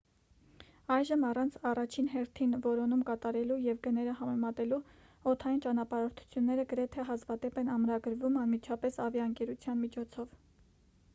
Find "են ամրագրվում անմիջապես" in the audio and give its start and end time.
7.63-8.97